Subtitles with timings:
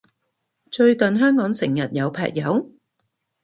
[0.71, 2.71] 最近香港成日有劈友？